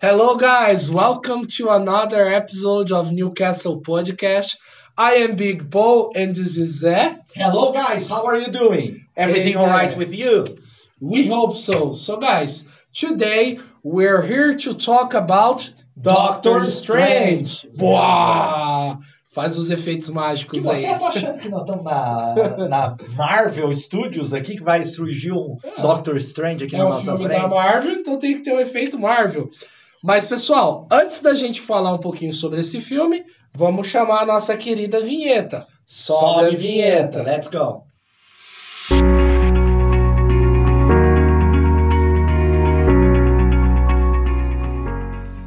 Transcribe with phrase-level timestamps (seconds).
[0.00, 0.90] Hello, guys.
[0.90, 4.56] Welcome to another episode of Newcastle Podcast.
[4.96, 7.18] I am Big Paul and this is Zé.
[7.34, 8.08] Hello, guys.
[8.08, 9.06] How are you doing?
[9.16, 10.44] Everything Hey, all right with you?
[11.00, 11.92] We hope so.
[11.92, 15.70] So, guys, today we're here to talk about
[16.00, 17.66] Doctor Strange.
[17.76, 18.98] Boa!
[19.30, 20.98] Faz os efeitos Que mágicos você aí.
[20.98, 25.82] tá achando que nós estamos na, na Marvel Studios aqui que vai surgir um É.
[25.82, 27.42] Doctor Strange aqui É na um nossa filme frente?
[27.42, 29.50] da Marvel, então tem que ter um efeito Marvel.
[30.02, 34.56] Mas, pessoal, antes da gente falar um pouquinho sobre esse filme, vamos chamar a nossa
[34.56, 35.66] querida vinheta.
[35.84, 37.22] Sobe, a vinheta.
[37.22, 37.84] Let's go.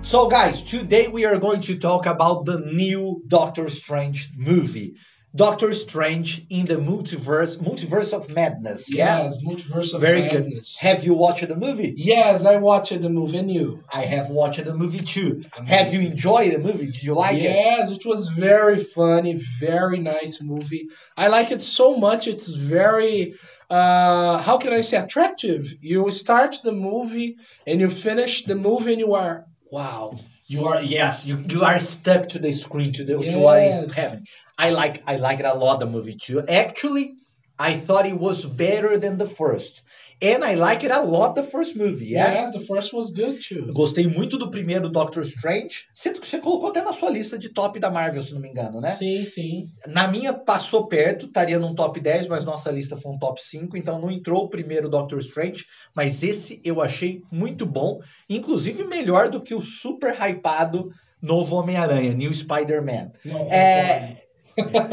[0.02, 4.96] So, guys, today we are going to talk about the new Doctor Strange movie.
[5.36, 8.90] Doctor Strange in the multiverse, multiverse of madness.
[8.92, 10.52] Yeah, Yes, Multiverse of very good.
[10.80, 11.94] Have you watched the movie?
[11.96, 13.84] Yes, I watched the movie and you.
[13.94, 15.44] I have watched the movie too.
[15.56, 15.66] Amazing.
[15.78, 16.88] Have you enjoyed the movie?
[16.88, 17.44] Did you like it?
[17.44, 20.88] yes, it was very funny, very nice movie.
[21.16, 22.28] I like it so much.
[22.28, 23.36] It's very,
[23.70, 25.64] uh, how can I say, attractive.
[25.80, 27.36] You start the movie
[27.68, 30.20] and you finish the movie and you are, wow.
[30.48, 33.94] You are yes, you, you are stuck to the screen to the to what Yes.
[33.94, 34.26] happening.
[34.60, 36.44] I like I like it a lot the movie too.
[36.48, 37.14] Actually,
[37.58, 39.82] I thought it was better than the first.
[40.22, 42.42] And I like it a lot the first movie, yeah.
[42.42, 43.72] Yes, the first was good too.
[43.74, 45.86] Gostei muito do primeiro Doctor Strange.
[45.94, 48.82] Você, você colocou até na sua lista de top da Marvel, se não me engano,
[48.82, 48.92] né?
[48.92, 49.68] Sim, sim.
[49.88, 53.78] Na minha passou perto, estaria num top 10, mas nossa lista foi um top 5,
[53.78, 55.64] então não entrou o primeiro Doctor Strange,
[55.96, 62.14] mas esse eu achei muito bom, inclusive melhor do que o super hypado novo Homem-Aranha,
[62.14, 63.12] New Spider-Man.
[63.50, 64.18] É,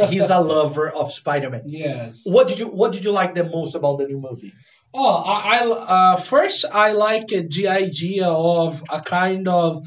[0.09, 1.63] He's a lover of Spider-Man.
[1.67, 2.23] Yes.
[2.25, 4.53] What did you What did you like the most about the new movie?
[4.95, 9.85] Oh, I, I uh, first I like the idea of a kind of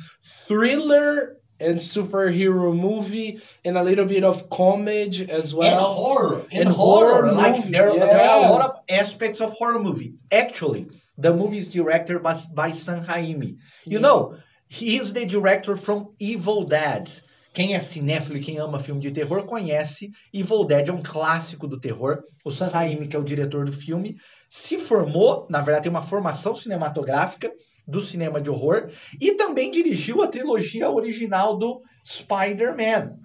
[0.47, 5.93] thriller and superhero movie and a little bit of comedy as and well.
[5.93, 9.79] horror, and, and horror, horror like there, there are a lot of aspects of horror
[9.81, 10.13] movie.
[10.31, 10.87] Actually,
[11.17, 13.57] the movie is directed by, by Raimi.
[13.85, 13.99] You Yeah.
[13.99, 14.35] know,
[14.67, 17.11] he is the director from Evil Dead.
[17.59, 21.67] Quem é cinéfilo e quem ama filme de terror conhece Evil Dead, é um clássico
[21.67, 22.23] do terror.
[22.45, 24.15] O Sam Raimi, que é o diretor do filme,
[24.47, 27.51] se formou, na verdade, tem uma formação cinematográfica
[27.85, 33.17] do cinema de horror e também dirigiu a trilogia original do Spider-Man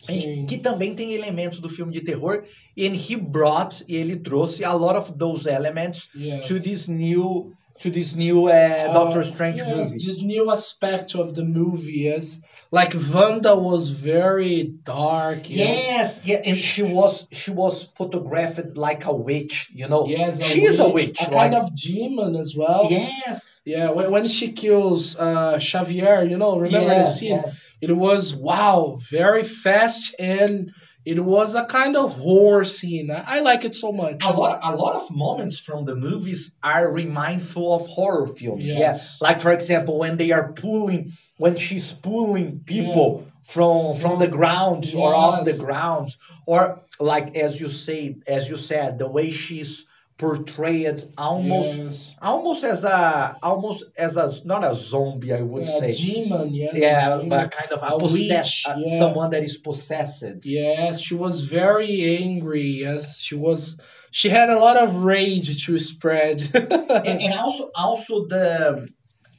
[0.00, 0.46] Sim.
[0.46, 2.42] que também tem elementos do filme de terror
[2.76, 6.48] and he brought e ele trouxe a lot of those elements Yes.
[6.48, 9.98] to this new to this new uh, Doctor Uh, Strange yes, movie.
[10.04, 15.48] This new aspect of the movie, is Like Wanda was very dark.
[15.48, 20.06] Yes, yeah, and she was she was photographed like a witch, you know.
[20.06, 21.18] Yes, she is a witch.
[21.20, 22.88] A kind of demon as well.
[22.90, 23.60] yes.
[23.64, 27.40] Yeah, when, when she kills uh, Xavier, you know, remember the scene?
[27.44, 27.60] yes.
[27.80, 30.72] It was wow, very fast, and
[31.06, 33.10] it was a kind of horror scene.
[33.12, 34.24] I, like it so much.
[34.24, 38.64] A lot, a lot of moments from the movies are remindful of horror films.
[38.64, 39.18] Yes.
[39.20, 44.26] Yeah, like for example, when they are pulling, when she's pulling people from from the
[44.26, 46.12] ground or off the ground,
[46.44, 49.86] or like as you say, as you said, the way she's
[50.18, 52.14] portrayed almost yes.
[52.22, 55.92] almost as a almost as a not a zombie, I would Yeah, say.
[55.92, 56.74] demon, yes.
[56.74, 57.28] a Yeah, demon.
[57.28, 58.98] but kind of a, A possess, witch, uh, yeah.
[58.98, 60.24] someone that is possessed.
[60.44, 62.62] Yes, she was very angry.
[62.86, 63.78] Yes, she was.
[64.10, 66.40] She had a lot of rage to spread.
[66.54, 68.88] and, and also also the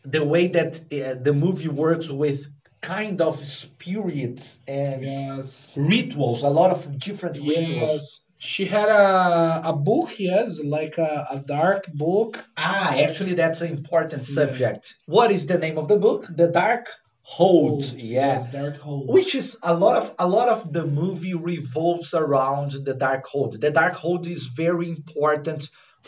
[0.04, 2.46] the way that uh, the movie works with
[2.82, 5.74] kind of spirits and yes.
[5.76, 8.22] rituals a lot of different rituals Yes.
[8.40, 12.46] She had a a book, yes, like a, a dark book.
[12.58, 14.36] ah actually that's an important Yeah.
[14.40, 14.84] subject
[15.18, 16.86] what is the name of the book the dark
[17.36, 19.04] hold yeah Yes, dark hold.
[19.16, 23.52] which is a lot of a lot of the movie revolves around the dark hold
[23.66, 25.62] the dark hold is very important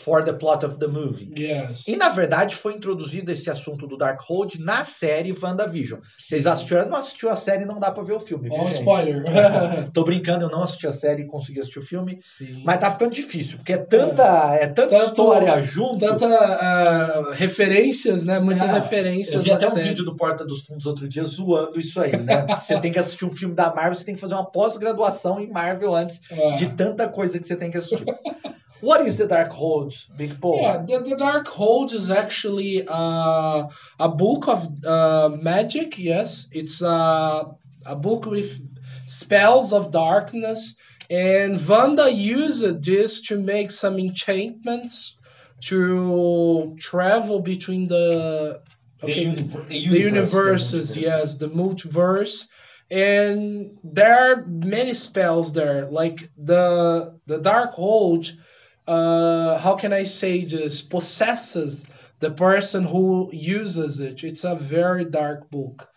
[0.04, 1.86] for the plot of the movie Yes.
[1.88, 6.00] E na verdade foi introduzido esse assunto do Darkhold na série WandaVision.
[6.18, 6.88] Vocês assistiram?
[6.88, 8.48] Não assistiu a série, não dá pra ver o filme.
[8.50, 8.78] Ó, gente?
[8.78, 9.22] spoiler.
[9.92, 12.16] Tô brincando, eu não assisti a série e consegui assistir o filme.
[12.20, 12.62] Sim.
[12.64, 15.98] Mas tá ficando difícil, porque é tanta, é tanta Tanto- história junto.
[15.98, 18.38] Tanta ah, referências, né?
[18.38, 19.34] Muitas Ah, referências.
[19.34, 19.88] Eu vi até um série.
[19.88, 22.46] vídeo do Porta dos Fundos outro dia zoando isso aí, né?
[22.56, 25.48] Você tem que assistir um filme da Marvel, você tem que fazer uma pós-graduação em
[25.50, 26.56] Marvel antes Ah.
[26.56, 28.04] de tanta coisa que você tem que assistir.
[28.80, 30.60] What is the Dark Hold, Big Paul?
[30.62, 33.68] Yeah, the, the Dark Hold is actually uh,
[33.98, 35.98] a book of uh, magic.
[35.98, 37.44] Yes, it's uh,
[37.84, 38.58] a book with
[39.06, 40.76] spells of darkness,
[41.10, 45.16] and Vanda used this to make some enchantments
[45.62, 48.62] to travel between the
[49.02, 52.46] Okay, the, the, the universes, the yes, the multiverse,
[52.90, 58.32] and there are many spells there, like the the dark hold.
[58.86, 60.82] Uh, how can I say this?
[60.82, 61.86] Possesses
[62.18, 64.24] the person who uses it.
[64.24, 65.88] It's a very dark book.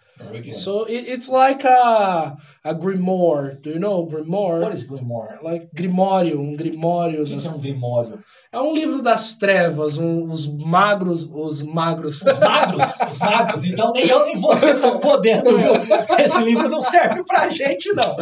[0.51, 3.59] So it, it's like a a grimoire.
[3.61, 4.61] Do you know grimoire?
[4.61, 5.41] What is Grimoire?
[5.41, 7.23] Like grimório, um grimório.
[7.23, 8.19] O que, que é das- um Grimório?
[8.51, 12.21] É um livro das trevas, um- os magros, os magros.
[12.21, 13.63] Os magos, os magos.
[13.63, 15.57] Então nem eu nem você estão podendo.
[15.57, 15.73] viu?
[16.23, 18.15] Esse livro não serve pra gente, não.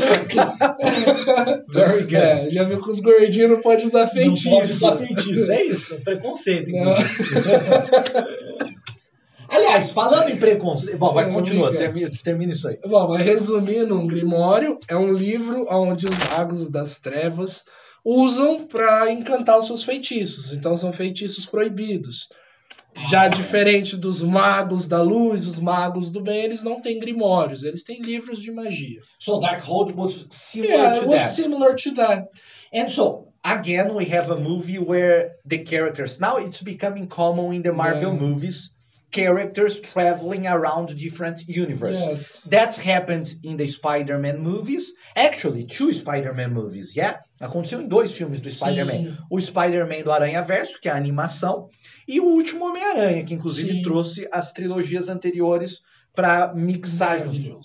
[1.74, 2.16] Very good.
[2.16, 4.50] É, já viu que os gordinhos não podem usar Não feitiço.
[4.50, 6.00] pode usar feitiço, é isso?
[6.04, 6.92] Preconceito, Não.
[6.94, 7.32] inclusive.
[9.52, 10.98] Aliás, falando em preconceito.
[10.98, 12.80] Bom, vai, continua, termina, termina isso aí.
[12.86, 17.64] Bom, mas resumindo, um grimório é um livro onde os magos das trevas
[18.04, 20.54] usam para encantar os seus feitiços.
[20.54, 22.30] Então são feitiços proibidos.
[23.10, 27.84] Já diferente dos magos da luz, os magos do bem, eles não têm grimórios, eles
[27.84, 29.00] têm livros de magia.
[29.20, 31.36] So Darkhold was similar Yeah, to it was that.
[31.36, 32.28] similar to that.
[32.74, 37.62] And so, again, we have a movie where the characters, now it's becoming common in
[37.62, 38.22] the Marvel Yeah.
[38.22, 38.72] movies,
[39.12, 42.22] characters traveling around different universes.
[42.22, 42.30] Yes.
[42.46, 44.94] That happened in the Spider-Man movies.
[45.16, 47.20] Actually, two Spider-Man movies, yeah?
[47.40, 49.18] Aconteceu em dois filmes do Spider-Man.
[49.30, 51.70] O Spider-Man do Aranha Verso, que é a animação,
[52.08, 53.82] e o último Homem-Aranha, que inclusive Sim.
[53.82, 55.82] trouxe as trilogias anteriores
[56.16, 57.60] para mixar junto.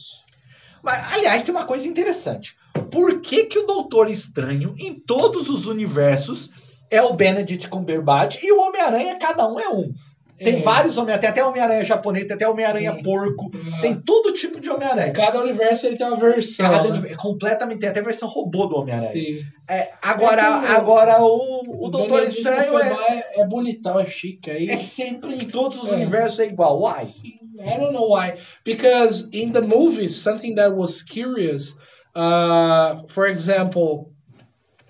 [0.82, 2.56] Mas, aliás, tem uma coisa interessante.
[2.92, 6.50] Por que, que o Doutor Estranho, em todos os universos,
[6.90, 9.92] é o Benedict Cumberbatch e o Homem-Aranha, cada um é um?
[10.38, 10.60] Tem É.
[10.60, 13.02] vários Homem-Aranha, tem até Homem-Aranha japonês, tem até Homem-Aranha Sim.
[13.02, 15.12] porco, Ah, tem todo tipo de Homem-Aranha.
[15.12, 16.70] Cada universo ele tem uma versão.
[16.70, 17.12] Cada né?
[17.12, 19.12] é completamente, tem até a versão robô do Homem-Aranha.
[19.12, 19.40] Sim.
[19.68, 24.50] É, agora, É agora o, o Doutor Estranho é, é, é bonitão, é chique.
[24.50, 25.94] Aí, é sempre em todos os É.
[25.94, 26.80] universos é igual.
[26.82, 27.04] Why?
[27.58, 28.34] I don't know why.
[28.64, 31.74] Because in the movies, something that was curious,
[32.14, 34.10] uh, for example,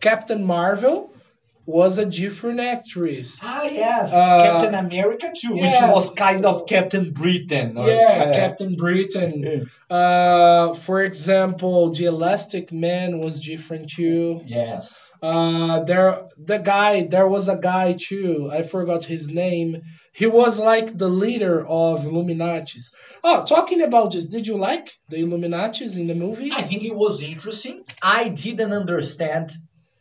[0.00, 1.10] Captain Marvel
[1.66, 3.40] was a different actress.
[3.42, 4.12] Ah, yes.
[4.12, 5.82] Uh, Captain America too, yes.
[5.82, 7.76] which was kind of Captain Britain.
[7.76, 9.34] or- Yeah, uh, Captain Britain.
[9.90, 9.96] Yeah.
[9.96, 14.40] Uh, for example, the Elastic Man was different too.
[14.46, 15.10] Yes.
[15.22, 18.48] Uh, there, the guy, there was a guy too.
[18.52, 19.82] I forgot his name.
[20.12, 22.84] He was like the leader of Illuminatis.
[23.22, 26.50] Oh, talking about this, did you like the Illuminatis in the movie?
[26.52, 27.82] I think it was interesting.
[28.02, 29.50] I didn't understand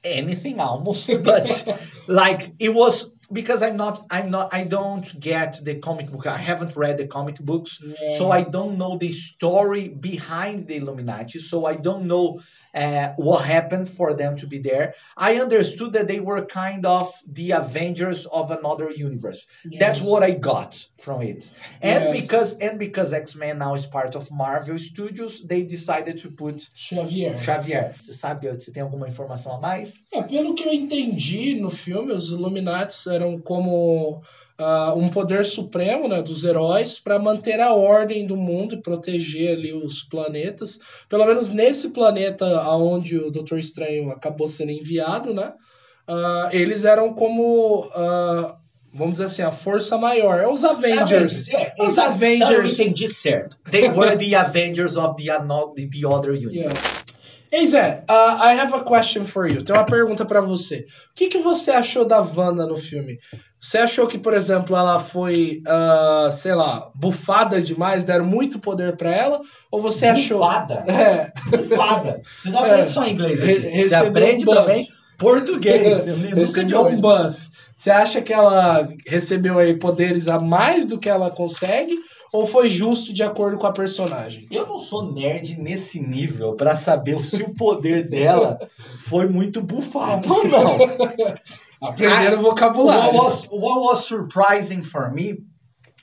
[0.06, 1.68] anything almost, but
[2.07, 6.28] like it was because I'm not I'm not I don't get the comic book.
[6.28, 8.18] I haven't read the comic books, Yeah.
[8.18, 11.40] so I don't know the story behind the Illuminati.
[11.40, 12.42] So I don't know
[12.75, 14.94] uh, what happened for them to be there.
[15.16, 19.45] I understood that they were kind of the Avengers of another universe.
[19.80, 21.50] That's what I got from it.
[21.81, 22.22] And Yes.
[22.22, 27.38] because and because X-Men now is part of Marvel Studios, they decided to put Xavier.
[27.38, 27.95] Xavier.
[27.98, 29.94] Você sabe, você tem alguma informação a mais?
[30.12, 34.21] É, pelo que eu entendi no filme, os Illuminatis eram como
[34.57, 39.57] ah, um poder supremo né, dos heróis para manter a ordem do mundo e proteger
[39.57, 40.80] ali os planetas.
[41.10, 45.54] Pelo menos nesse planeta aonde o Doutor Estranho acabou sendo enviado, né?
[46.07, 48.56] ah, eles eram como, ah,
[48.94, 50.40] vamos dizer assim, a força maior.
[50.40, 51.48] É os Avengers.
[51.50, 52.12] É, Os exato.
[52.12, 52.50] Avengers.
[52.50, 53.57] Então, eu entendi certo.
[53.69, 56.56] They were the Avengers of the, the other universe.
[56.56, 57.15] Yeah.
[57.57, 59.64] Ei Zé, uh, I have a question for you.
[59.64, 60.80] Tem uma pergunta pra você.
[61.12, 63.18] O que, que você achou da Wanda no filme?
[63.62, 68.97] Você achou que, por exemplo, ela foi, ah, sei lá, bufada demais, deram muito poder
[68.97, 69.40] pra ela?
[69.71, 70.40] Ou você achou.
[70.40, 70.83] Bufada.
[70.92, 72.21] É, Bufada.
[72.38, 72.71] Você não É.
[72.71, 73.54] aprende só inglês aqui.
[73.54, 76.06] Re- Você aprende um também português.
[76.07, 77.50] Eu nunca recebeu tinha um buff.
[77.76, 81.96] Você acha que ela recebeu aí poderes a mais do que ela consegue?
[82.34, 84.46] Ou foi justo de acordo com a personagem?
[84.52, 88.58] Eu não sou nerd nesse nível pra saber se o poder dela
[89.08, 90.78] foi muito bufado ou não.
[91.82, 93.14] Aprenderam What vocabulário.
[93.16, 95.38] was, what was surprising for me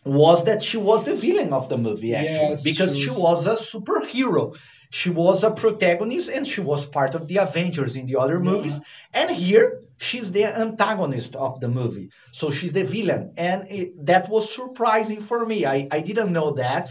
[0.04, 3.46] was that she was the villain of the movie, actually, Yes, because she she was.
[3.46, 4.52] was a superhero.
[4.90, 8.50] She was a protagonist and she was part of the Avengers in the other Yeah.
[8.50, 8.80] movies.
[9.14, 12.10] And here, she's the antagonist of the movie.
[12.32, 13.34] So she's the villain.
[13.36, 15.64] And it, that was surprising for me.
[15.64, 16.90] I, I didn't know that.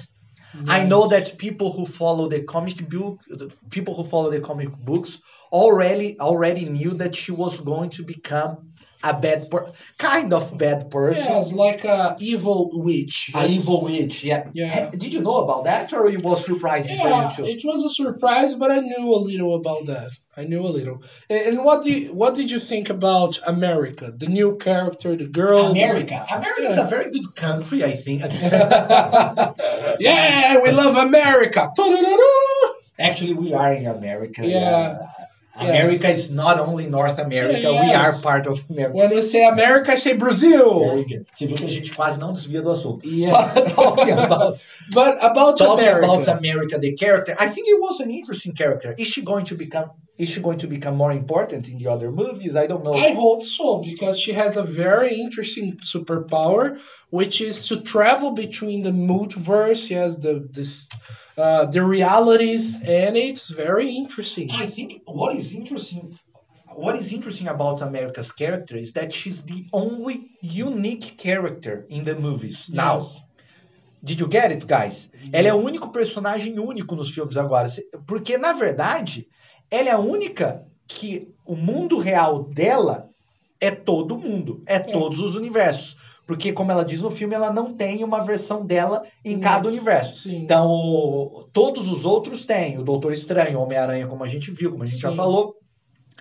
[0.68, 3.22] I know that people who follow the comic book,
[3.70, 8.71] people who follow the comic books already already knew that she was going to become
[9.04, 11.24] a bad per- kind of bad person.
[11.24, 13.32] Yes, like a evil witch.
[13.36, 14.50] A evil witch, yeah.
[14.54, 14.90] Yeah.
[14.92, 17.54] Did you know about that, or it was surprising Yeah, for you too?
[17.54, 20.12] it was a surprise, but I knew a little about that.
[20.38, 21.04] I knew a little.
[21.30, 24.14] And what do you, what did you think about America?
[24.16, 25.72] The new character, the girl.
[25.72, 26.26] America.
[26.32, 26.84] America is Yeah.
[26.86, 28.22] a very good country, I think.
[30.00, 31.72] yeah, we love America.
[33.00, 34.46] Actually, we are in America.
[34.48, 35.00] Yeah.
[35.56, 38.96] America is not only North America, Yeah, we are part of America.
[38.96, 40.80] When we say America, I say Brazil.
[40.80, 41.26] Very good.
[41.34, 43.06] Você viu que a gente quase não desvia do assunto.
[43.06, 43.54] Yes.
[43.76, 44.58] talking about
[44.94, 46.06] But about talking America.
[46.06, 47.36] about America, the character.
[47.40, 48.96] I think it was an interesting character.
[48.98, 49.92] Is she going to become?
[50.18, 52.56] Is she going to become more important in the other movies?
[52.56, 52.94] I don't know.
[52.94, 56.78] I hope so because she has a very interesting superpower,
[57.12, 59.94] which is to travel between the multiverse.
[59.96, 60.90] Has the this
[61.38, 64.50] uh, the realities, and it's very interesting.
[64.52, 66.18] I think what is interesting
[66.76, 72.16] what is interesting about America's character is that she's the only unique character in the
[72.16, 72.70] movies.
[72.70, 73.22] Now, Yes.
[74.04, 75.10] did you get it, guys?
[75.34, 77.70] Ela é o único personagem único nos filmes agora.
[78.08, 79.28] Porque, na verdade,
[79.70, 83.10] ela é a única que o mundo real dela
[83.60, 85.96] é todo mundo, é todos os universos.
[86.26, 90.24] Porque, como ela diz no filme, ela não tem uma versão dela em cada universo.
[90.24, 90.44] Sim.
[90.44, 92.78] Então, todos os outros têm.
[92.78, 95.18] O Doutor Estranho, o Homem-Aranha, como a gente viu, como a gente já Sim.
[95.18, 95.56] falou.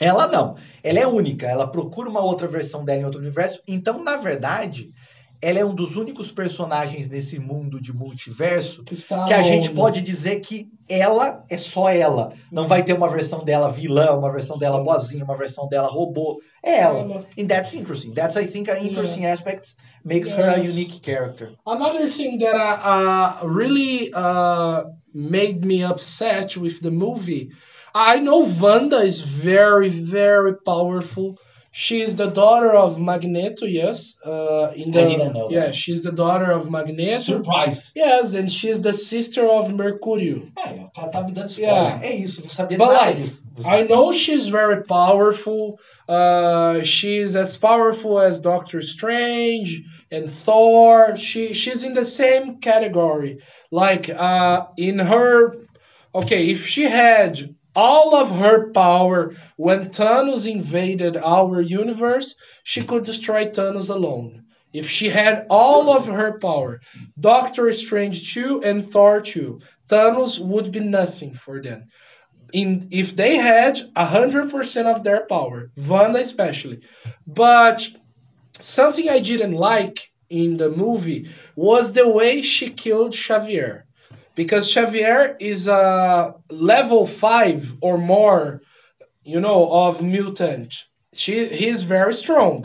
[0.00, 0.56] Ela não.
[0.82, 1.46] Ela é única.
[1.46, 3.60] Ela procura uma outra versão dela em outro universo.
[3.68, 4.90] Então, na verdade,
[5.42, 10.00] ela é um dos únicos personagens nesse mundo de multiverso que que a gente pode
[10.02, 12.32] dizer que ela é só ela.
[12.52, 14.84] Não vai ter uma versão dela vilã, uma versão dela Sim.
[14.84, 16.40] boazinha, uma versão dela robô.
[16.62, 17.24] É ela.
[17.38, 18.12] And that's interesting.
[18.12, 20.74] That's, I think, an interesting aspect makes her a Yes.
[20.74, 21.52] unique character.
[21.66, 27.50] Another thing that uh, uh, really uh, made me upset with the movie,
[27.94, 31.36] I know Wanda is very, very powerful.
[31.72, 34.16] She is the daughter of Magneto, yes.
[34.26, 35.54] Uh, in the, I didn't know that.
[35.54, 37.38] Yeah, she's the daughter of Magneto.
[37.38, 37.92] Surprise!
[37.94, 40.50] Yes, and she's the sister of Mercurio.
[40.56, 41.72] É, o cara tá me dando spoiler.
[41.72, 42.00] Yeah.
[42.02, 43.42] É isso, não sabia But nada like, disso.
[43.64, 45.78] I know she's very powerful.
[46.08, 51.16] Uh, she's as powerful as Doctor Strange and Thor.
[51.16, 53.38] She she's in the same category.
[53.70, 55.54] Like uh, in her,
[56.14, 62.34] okay, if she had all of her power when Thanos invaded our universe,
[62.64, 64.44] she could destroy Thanos alone.
[64.72, 66.80] If she had all of her power,
[67.18, 71.88] Doctor Strange 2 and Thor 2, Thanos would be nothing for them
[72.52, 76.80] in if they had 100% of their power, Wanda especially.
[77.26, 77.88] But
[78.60, 83.86] something I didn't like in the movie was the way she killed Xavier.
[84.40, 88.62] Because Xavier is a level 5 or more,
[89.22, 90.70] you know, of mutant.
[91.12, 92.56] She he's very strong.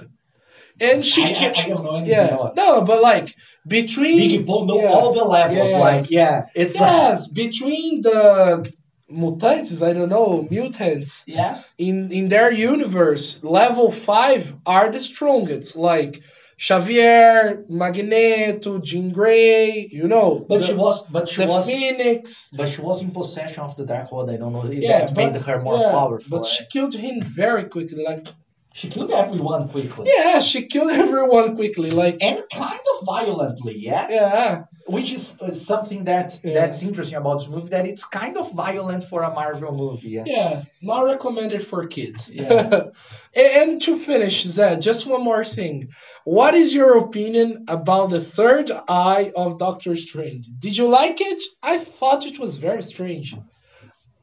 [0.79, 2.51] And she I, I, I don't know anything yeah.
[2.55, 3.35] No, but like
[3.67, 4.87] between Big Paul know yeah.
[4.87, 5.69] all the levels.
[5.69, 5.79] Yeah.
[5.89, 8.71] Like, yeah, it's like, Yes, between the
[9.09, 11.59] mutants, I don't know, mutants yeah.
[11.77, 15.75] in in their universe, level five are the strongest.
[15.75, 16.21] Like
[16.61, 20.45] Xavier, Magneto, Jean Grey, you know.
[20.47, 22.49] But the, she was, but she the was, Phoenix.
[22.53, 24.33] but she was in possession of the Dark Darkhold.
[24.33, 24.65] I don't know.
[24.65, 26.29] Yeah, that made her more yeah, powerful.
[26.29, 26.51] But right?
[26.51, 28.03] she killed him very quickly.
[28.03, 28.27] Like
[28.73, 31.91] She killed everyone quickly yeah, she killed everyone quickly.
[31.91, 33.75] Like and kind of violently.
[33.77, 36.53] Yeah, yeah, which is uh, something that Yeah.
[36.53, 37.69] that's interesting about this movie.
[37.69, 40.09] That it's kind of violent for a Marvel movie.
[40.09, 40.23] Yeah.
[40.25, 42.31] yeah, not recommended for kids.
[42.31, 42.85] Yeah.
[43.35, 45.89] and, to finish, Zed, just one more thing.
[46.23, 50.47] What is your opinion about the third eye of Doctor Strange?
[50.59, 51.41] Did you like it?
[51.63, 53.35] I thought it was very strange.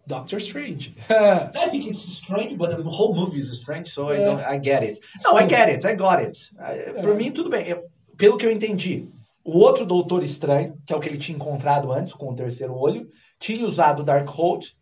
[0.08, 0.92] Doctor Strange.
[1.10, 4.40] I think it's strange, but the whole movie is strange, so I don't.
[4.40, 4.98] I get it.
[5.24, 5.84] No, I get it.
[5.86, 6.36] I got it.
[6.60, 7.68] I, Pra mim, tudo bem.
[7.68, 7.84] Eu-
[8.18, 9.06] pelo que eu entendi,
[9.44, 12.74] o outro Doutor Estranho, que é o que ele tinha encontrado antes com o terceiro
[12.74, 13.08] olho,
[13.40, 14.74] tinha usado o Darkhold.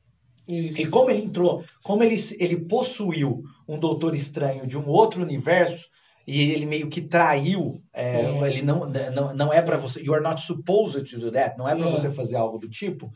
[0.49, 5.87] E como ele entrou, como ele, ele possuiu um Doutor Estranho de um outro universo,
[6.27, 8.47] e ele meio que traiu, é, É.
[8.49, 11.69] ele não, não, não é para você, you are not supposed to do that, não
[11.69, 11.91] é para É.
[11.91, 13.11] você fazer algo do tipo,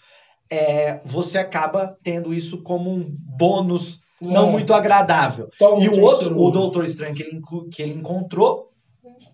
[0.50, 3.04] é, você acaba tendo isso como um
[3.36, 4.50] bônus não É.
[4.52, 5.50] muito agradável.
[5.58, 6.50] Toma E o outro, o.
[6.50, 8.70] Doutor Estranho que ele, que ele encontrou,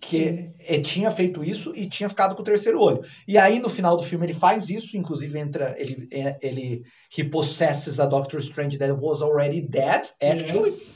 [0.01, 3.05] que eh, tinha feito isso e tinha ficado com o terceiro olho.
[3.29, 6.83] E aí, no final do filme, ele faz isso, inclusive entra, ele, eh, ele
[7.17, 10.71] he possesses a Doctor Strange that was already dead, actually.
[10.71, 10.87] Yes.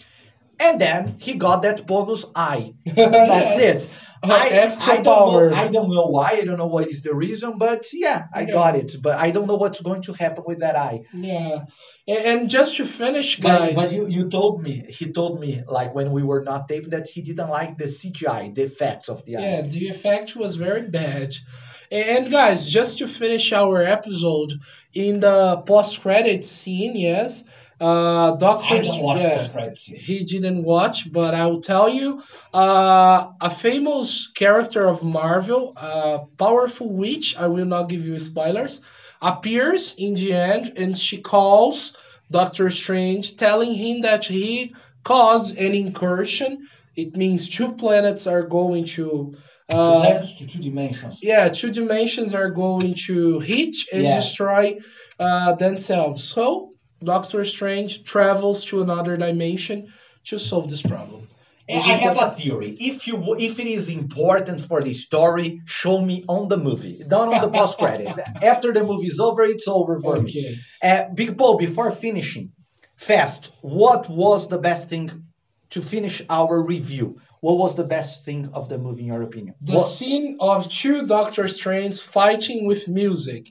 [0.61, 2.73] And then he got that bonus eye.
[2.96, 3.90] That's it.
[4.33, 5.50] I, extra I don't power.
[5.50, 6.31] Know, I don't know why.
[6.33, 8.52] I don't know what is the reason, but yeah, I Yeah.
[8.52, 8.97] got it.
[9.02, 11.02] But I don't know what's going to happen with that eye.
[11.12, 11.64] yeah,
[12.07, 13.75] and, and just to finish, guys.
[13.75, 17.07] but you, you told me, he told me, like when we were not taping, that
[17.09, 19.40] he didn't like the CGI, the effects of the eye.
[19.40, 21.31] Yeah, the effect was very bad.
[21.90, 24.52] And guys, just to finish our episode,
[24.95, 27.45] in the post-credit scene, yes,
[27.81, 28.75] uh, Doctor.
[28.75, 34.28] I don't watch yeah, he didn't watch, but I will tell you, uh, a famous
[34.28, 37.37] character of Marvel, a powerful witch.
[37.37, 38.81] I will not give you spoilers.
[39.21, 41.95] Appears in the end, and she calls
[42.31, 46.69] Doctor Strange, telling him that he caused an incursion.
[46.97, 49.37] It means two planets are going to.
[49.69, 51.21] Uh, to two dimensions.
[51.23, 54.16] yeah, two dimensions are going to hit and Yeah.
[54.16, 54.78] destroy
[55.19, 56.23] uh, themselves.
[56.23, 56.74] So
[57.04, 59.92] Doctor Strange travels to another dimension
[60.26, 61.28] to solve this problem.
[61.68, 62.76] I This I have a theory.
[62.78, 67.32] If you if it is important for the story, show me on the movie, not
[67.32, 68.08] on the post credit.
[68.42, 70.58] After the movie is over, it's over for me.
[70.82, 72.52] Uh, Big Paul, before finishing,
[72.96, 75.11] fast, what was the best thing
[75.70, 77.16] to finish our review?
[77.40, 79.54] What was the best thing of the movie in your opinion?
[79.62, 83.49] The What- scene of two Doctor Strange fighting with music.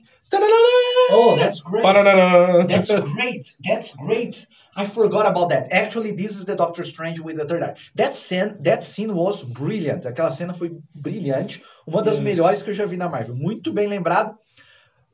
[1.10, 1.82] Oh, that's great.
[1.82, 2.66] Ba-da-da-da.
[2.66, 3.56] That's great.
[3.64, 4.46] That's great.
[4.76, 5.68] I forgot about that.
[5.72, 7.74] Actually, this is the Doctor Strange with the third eye.
[7.94, 10.04] That scene, that scene was brilliant.
[10.06, 11.62] Aquela cena foi brilhante.
[11.86, 12.24] Uma das Yes.
[12.24, 13.34] melhores que eu já vi na Marvel.
[13.36, 14.34] Muito bem lembrado.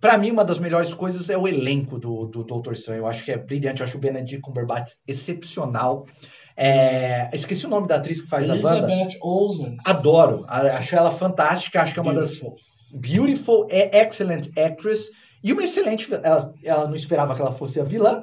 [0.01, 3.01] Pra mim, uma das melhores coisas é o elenco do, do Doutor Estranho.
[3.01, 3.81] Eu acho que é brilhante.
[3.83, 6.07] Eu acho o Benedict Cumberbatch excepcional.
[6.57, 8.91] É, Esqueci o nome da atriz que faz a banda.
[8.91, 9.77] Elizabeth Olsen.
[9.85, 10.45] Adoro.
[10.49, 11.83] Acho ela fantástica.
[11.83, 12.57] Acho que é uma das Beautiful.
[12.93, 15.11] beautiful, é excellent actress
[15.43, 16.09] e uma excelente.
[16.13, 18.23] Ela, ela não esperava que ela fosse a vilã,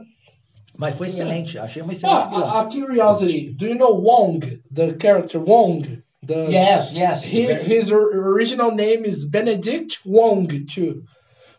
[0.78, 1.58] mas foi excelente.
[1.58, 2.46] Achei uma excelente vilã.
[2.46, 3.50] Ah, a, a curiosity.
[3.58, 6.02] Do you know Wong, the character Wong?
[6.26, 7.24] The yes, yes.
[7.24, 11.04] He, his original name is Benedict Wong too.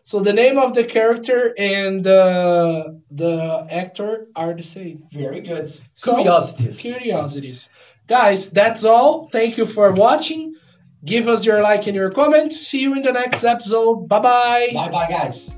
[0.03, 5.03] So the name of the character and uh, the actor are the same.
[5.11, 5.69] very good.
[5.93, 6.79] So, Curiosities.
[6.79, 7.69] Curiosities.
[8.07, 9.29] Guys, that's all.
[9.31, 10.48] Thank you for watching.
[11.05, 12.57] Give us your like and your comments.
[12.57, 14.07] See you in the next episode.
[14.07, 14.67] Bye bye.
[14.73, 15.53] Bye bye, guys.